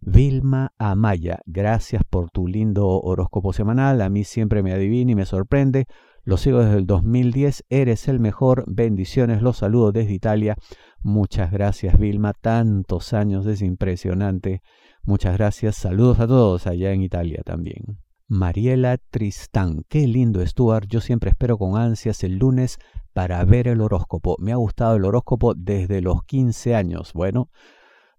Vilma 0.01 0.71
Amaya, 0.77 1.39
gracias 1.45 2.03
por 2.09 2.31
tu 2.31 2.47
lindo 2.47 2.87
horóscopo 2.87 3.51
semanal. 3.51 4.01
A 4.01 4.09
mí 4.09 4.23
siempre 4.23 4.63
me 4.63 4.71
adivina 4.71 5.11
y 5.11 5.15
me 5.15 5.25
sorprende. 5.25 5.87
Lo 6.23 6.37
sigo 6.37 6.59
desde 6.59 6.77
el 6.77 6.85
2010. 6.85 7.65
Eres 7.69 8.07
el 8.07 8.19
mejor. 8.19 8.63
Bendiciones. 8.67 9.41
Los 9.41 9.57
saludo 9.57 9.91
desde 9.91 10.13
Italia. 10.13 10.55
Muchas 11.01 11.51
gracias, 11.51 11.99
Vilma. 11.99 12.33
Tantos 12.33 13.13
años, 13.13 13.45
es 13.45 13.61
impresionante. 13.61 14.61
Muchas 15.03 15.33
gracias. 15.33 15.75
Saludos 15.75 16.19
a 16.19 16.27
todos 16.27 16.65
allá 16.67 16.91
en 16.91 17.01
Italia 17.01 17.41
también. 17.43 17.99
Mariela 18.29 18.99
Tristán. 19.09 19.83
Qué 19.89 20.07
lindo, 20.07 20.45
Stuart. 20.45 20.87
Yo 20.87 21.01
siempre 21.01 21.31
espero 21.31 21.57
con 21.57 21.75
ansias 21.77 22.23
el 22.23 22.37
lunes 22.37 22.77
para 23.11 23.43
ver 23.43 23.67
el 23.67 23.81
horóscopo. 23.81 24.35
Me 24.39 24.51
ha 24.51 24.55
gustado 24.55 24.95
el 24.95 25.03
horóscopo 25.03 25.55
desde 25.55 25.99
los 26.01 26.23
15 26.25 26.75
años. 26.75 27.11
Bueno, 27.13 27.49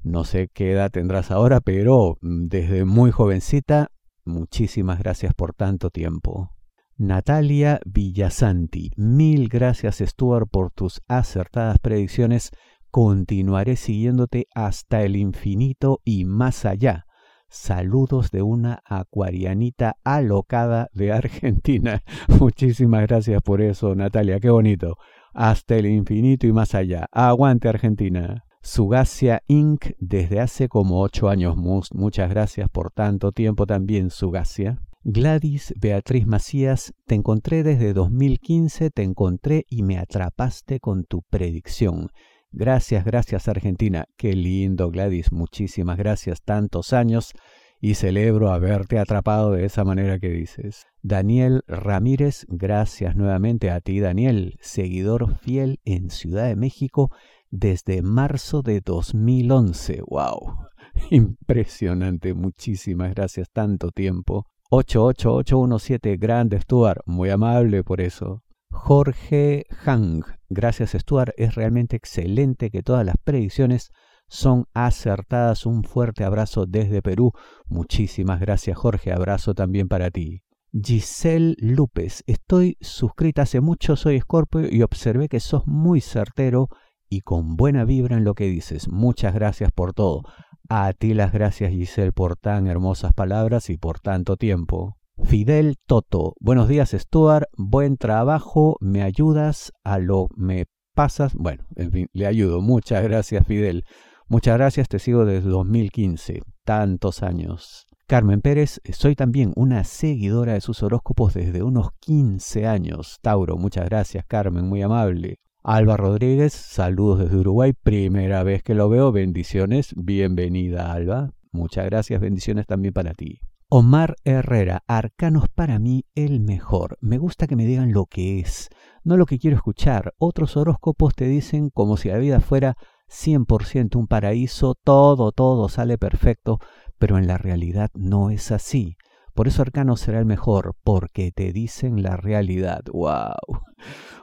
no 0.03 0.25
sé 0.25 0.49
qué 0.53 0.73
edad 0.73 0.91
tendrás 0.91 1.31
ahora, 1.31 1.61
pero 1.61 2.19
mm, 2.21 2.49
desde 2.49 2.85
muy 2.85 3.13
jovencita, 3.13 3.93
muchísimas 4.25 4.99
gracias 4.99 5.33
por 5.33 5.55
tanto 5.55 5.91
tiempo. 5.91 6.51
Natalia 6.97 7.81
Villasanti, 7.87 8.91
mil 8.97 9.49
gracias 9.49 10.03
Stuart 10.05 10.49
por 10.51 10.73
tus 10.73 11.01
acertadas 11.07 11.79
predicciones. 11.79 12.51
Continuaré 12.91 13.77
siguiéndote 13.77 14.49
hasta 14.55 15.03
el 15.03 15.15
infinito 15.15 16.01
y 16.05 16.25
más 16.25 16.65
allá. 16.65 17.07
Saludos 17.53 18.31
de 18.31 18.43
una 18.43 18.81
acuarianita 18.85 19.97
alocada 20.05 20.89
de 20.95 21.11
Argentina. 21.11 22.01
Muchísimas 22.39 23.03
gracias 23.09 23.43
por 23.43 23.61
eso, 23.61 23.93
Natalia, 23.97 24.39
qué 24.39 24.51
bonito. 24.51 24.99
Hasta 25.35 25.75
el 25.75 25.87
infinito 25.87 26.47
y 26.47 26.53
más 26.53 26.77
allá. 26.77 27.09
Aguante 27.11 27.69
Argentina. 27.69 28.45
Sugacia 28.63 29.43
Inc. 29.49 29.87
desde 29.99 30.39
hace 30.39 30.69
como 30.69 31.01
ocho 31.01 31.29
años. 31.29 31.57
Muchas 31.57 32.31
gracias 32.31 32.69
por 32.71 32.93
tanto 32.93 33.33
tiempo 33.33 33.67
también, 33.67 34.11
Sugacia. 34.11 34.79
Gladys 35.03 35.75
Beatriz 35.77 36.29
Macías, 36.29 36.95
te 37.07 37.17
encontré 37.17 37.65
desde 37.65 37.95
2015, 37.95 38.91
te 38.91 39.03
encontré 39.03 39.65
y 39.69 39.83
me 39.83 39.99
atrapaste 39.99 40.79
con 40.79 41.03
tu 41.03 41.23
predicción. 41.23 42.11
Gracias, 42.53 43.05
gracias 43.05 43.49
Argentina. 43.49 44.07
Qué 44.17 44.35
lindo 44.35 44.91
Gladys, 44.91 45.33
muchísimas 45.33 45.97
gracias. 45.97 46.43
Tantos 46.43 46.93
años 46.93 47.33
y 47.81 47.95
celebro 47.95 48.51
haberte 48.51 48.99
atrapado 48.99 49.53
de 49.53 49.65
esa 49.65 49.85
manera 49.85 50.19
que 50.19 50.31
dices. 50.31 50.87
Daniel 51.03 51.63
Ramírez, 51.67 52.47
gracias 52.49 53.17
nuevamente 53.17 53.71
a 53.71 53.81
ti 53.81 54.01
Daniel, 54.01 54.59
seguidor 54.61 55.39
fiel 55.39 55.81
en 55.85 56.11
Ciudad 56.11 56.47
de 56.49 56.57
México 56.57 57.11
desde 57.51 58.03
marzo 58.03 58.63
de 58.63 58.81
2011. 58.81 60.03
¡Wow! 60.07 60.57
Impresionante, 61.11 62.35
muchísimas 62.35 63.15
gracias, 63.15 63.49
tanto 63.51 63.91
tiempo. 63.91 64.47
88817, 64.71 66.17
grande 66.17 66.61
Stuart, 66.61 67.01
muy 67.07 67.31
amable 67.31 67.83
por 67.83 68.01
eso. 68.01 68.43
Jorge 68.83 69.67
Hang. 69.85 70.23
Gracias 70.49 70.93
Stuart, 70.93 71.33
es 71.37 71.55
realmente 71.55 71.97
excelente 71.97 72.71
que 72.71 72.83
todas 72.83 73.05
las 73.05 73.17
predicciones 73.23 73.91
son 74.27 74.65
acertadas. 74.73 75.67
Un 75.67 75.85
fuerte 75.85 76.25
abrazo 76.25 76.65
desde 76.67 77.03
Perú. 77.03 77.33
Muchísimas 77.67 78.41
gracias 78.41 78.79
Jorge, 78.79 79.13
abrazo 79.13 79.55
también 79.55 79.87
para 79.87 80.11
ti. 80.11 80.43
Giselle 80.73 81.57
López, 81.59 82.25
estoy 82.27 82.79
suscrita 82.81 83.43
hace 83.43 83.61
mucho, 83.61 83.97
soy 83.97 84.19
Scorpio 84.19 84.67
y 84.69 84.83
observé 84.83 85.29
que 85.29 85.41
sos 85.41 85.67
muy 85.67 86.01
certero 86.01 86.69
y 87.09 87.21
con 87.21 87.57
buena 87.57 87.85
vibra 87.85 88.17
en 88.17 88.25
lo 88.25 88.35
que 88.35 88.47
dices. 88.47 88.89
Muchas 88.89 89.35
gracias 89.35 89.71
por 89.73 89.93
todo. 89.93 90.23
A 90.69 90.93
ti 90.95 91.13
las 91.13 91.33
gracias 91.33 91.71
Giselle 91.71 92.13
por 92.13 92.37
tan 92.37 92.67
hermosas 92.67 93.13
palabras 93.13 93.69
y 93.69 93.77
por 93.77 94.01
tanto 94.01 94.37
tiempo. 94.37 95.00
Fidel 95.25 95.77
Toto. 95.87 96.35
Buenos 96.41 96.69
días, 96.69 96.91
Stuart. 96.91 97.45
Buen 97.57 97.97
trabajo. 97.97 98.77
¿Me 98.81 99.03
ayudas 99.03 99.73
a 99.85 99.99
lo 99.99 100.29
me 100.37 100.67
pasas? 100.95 101.35
Bueno, 101.35 101.65
en 101.77 101.93
fin, 101.93 102.07
le 102.13 102.27
ayudo. 102.27 102.61
Muchas 102.61 103.03
gracias, 103.03 103.47
Fidel. 103.47 103.85
Muchas 104.29 104.57
gracias, 104.57 104.89
te 104.89 104.99
sigo 104.99 105.25
desde 105.25 105.49
2015. 105.49 106.41
Tantos 106.65 107.23
años. 107.23 107.87
Carmen 108.07 108.41
Pérez, 108.41 108.81
soy 108.93 109.15
también 109.15 109.53
una 109.57 109.85
seguidora 109.85 110.55
de 110.55 110.61
sus 110.61 110.83
horóscopos 110.83 111.35
desde 111.35 111.63
unos 111.63 111.91
15 112.01 112.67
años. 112.67 113.19
Tauro, 113.23 113.57
muchas 113.57 113.85
gracias, 113.87 114.25
Carmen, 114.27 114.67
muy 114.67 114.83
amable. 114.83 115.39
Alba 115.63 115.97
Rodríguez, 115.97 116.53
saludos 116.53 117.19
desde 117.19 117.37
Uruguay. 117.37 117.73
Primera 117.73 118.43
vez 118.43 118.63
que 118.63 118.75
lo 118.75 118.89
veo. 118.89 119.13
Bendiciones. 119.13 119.93
Bienvenida, 119.95 120.93
Alba. 120.93 121.31
Muchas 121.53 121.85
gracias. 121.87 122.21
Bendiciones 122.21 122.67
también 122.67 122.95
para 122.95 123.13
ti. 123.13 123.41
Omar 123.73 124.17
Herrera, 124.25 124.83
Arcanos 124.89 125.49
para 125.49 125.79
mí 125.79 126.05
el 126.17 126.41
mejor. 126.41 126.99
Me 127.01 127.19
gusta 127.19 127.47
que 127.47 127.55
me 127.55 127.67
digan 127.67 127.93
lo 127.93 128.07
que 128.07 128.41
es, 128.41 128.69
no 129.05 129.17
lo 129.17 129.27
que 129.27 129.39
quiero 129.39 129.57
escuchar. 129.57 130.13
Otros 130.19 130.57
horóscopos 130.57 131.15
te 131.15 131.27
dicen 131.27 131.71
como 131.71 131.97
si 131.97 132.09
la 132.09 132.19
vida 132.19 132.41
fuera 132.41 132.77
100% 133.09 133.95
un 133.95 134.09
paraíso, 134.09 134.75
todo, 134.75 135.31
todo 135.31 135.69
sale 135.69 135.99
perfecto, 135.99 136.59
pero 136.99 137.17
en 137.17 137.29
la 137.29 137.39
realidad 137.39 137.91
no 137.95 138.31
es 138.31 138.51
así. 138.51 138.97
Por 139.35 139.47
eso 139.47 139.63
Arcano 139.63 139.97
será 139.97 140.19
el 140.19 140.27
mejor, 140.27 140.75
porque 140.83 141.31
te 141.31 141.53
dicen 141.53 142.03
la 142.03 142.17
realidad. 142.17 142.81
¡Wow! 142.93 143.61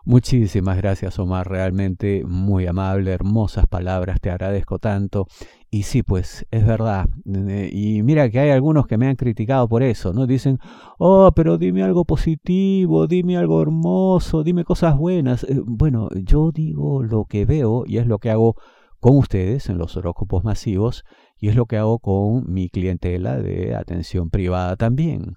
Muchísimas 0.08 0.78
gracias 0.78 1.20
Omar, 1.20 1.50
realmente 1.50 2.24
muy 2.26 2.66
amable, 2.66 3.12
hermosas 3.12 3.68
palabras, 3.68 4.22
te 4.22 4.32
agradezco 4.32 4.80
tanto. 4.80 5.28
Y 5.70 5.84
sí, 5.84 6.02
pues 6.02 6.48
es 6.50 6.66
verdad. 6.66 7.08
Eh, 7.26 7.70
y 7.74 8.04
mira 8.04 8.30
que 8.30 8.40
hay 8.40 8.52
algunos 8.52 8.88
que 8.88 8.98
me 8.98 9.10
han 9.10 9.18
criticado 9.18 9.68
por 9.68 9.84
eso, 9.84 10.14
¿no? 10.14 10.26
Dicen, 10.26 10.60
oh, 10.98 11.34
pero 11.36 11.58
dime 11.58 11.84
algo 11.84 12.06
positivo, 12.06 13.06
dime 13.08 13.36
algo 13.36 13.62
hermoso, 13.62 14.46
dime 14.46 14.64
cosas 14.64 14.96
buenas. 14.98 15.44
Eh, 15.44 15.62
bueno, 15.66 16.08
yo 16.24 16.54
digo 16.54 17.04
lo 17.04 17.26
que 17.26 17.44
veo 17.44 17.84
y 17.86 17.98
es 17.98 18.08
lo 18.08 18.20
que 18.20 18.30
hago 18.32 18.56
con 19.02 19.18
ustedes 19.18 19.68
en 19.68 19.78
los 19.78 19.98
horóscopos 19.98 20.46
masivos 20.46 21.04
y 21.38 21.50
es 21.50 21.56
lo 21.58 21.66
que 21.66 21.76
hago 21.76 22.00
con 22.00 22.50
mi 22.50 22.70
clientela 22.70 23.36
de 23.36 23.76
atención 23.76 24.30
privada 24.30 24.78
también. 24.78 25.36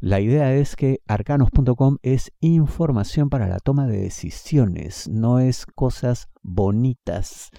La 0.00 0.20
idea 0.20 0.54
es 0.54 0.76
que 0.76 1.00
arcanos.com 1.08 1.96
es 2.02 2.30
información 2.38 3.30
para 3.30 3.48
la 3.48 3.58
toma 3.58 3.88
de 3.88 4.00
decisiones, 4.00 5.08
no 5.08 5.40
es 5.40 5.66
cosas 5.66 6.28
bonitas. 6.40 7.50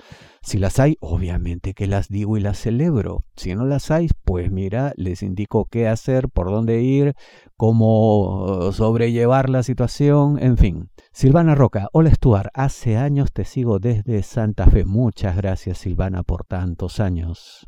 Si 0.42 0.58
las 0.58 0.80
hay, 0.80 0.96
obviamente 1.02 1.74
que 1.74 1.86
las 1.86 2.08
digo 2.08 2.38
y 2.38 2.40
las 2.40 2.58
celebro. 2.58 3.26
Si 3.36 3.54
no 3.56 3.66
las 3.66 3.92
hay, 3.92 4.08
pues 4.24 4.52
mira, 4.52 4.94
les 4.96 5.22
indico 5.22 5.66
qué 5.66 5.90
hacer, 5.90 6.30
por 6.30 6.50
dónde 6.50 6.82
ir, 6.82 7.14
cómo 7.58 8.72
sobrellevar 8.72 9.50
la 9.50 9.62
situación, 9.62 10.42
en 10.42 10.58
fin. 10.58 10.90
Silvana 11.12 11.56
Roca, 11.56 11.90
hola 11.92 12.16
Stuart, 12.16 12.52
hace 12.54 12.96
años 12.96 13.34
te 13.34 13.44
sigo 13.44 13.80
desde 13.80 14.24
Santa 14.24 14.66
Fe. 14.68 14.86
Muchas 14.86 15.36
gracias 15.36 15.80
Silvana 15.80 16.24
por 16.24 16.46
tantos 16.46 17.02
años. 17.02 17.68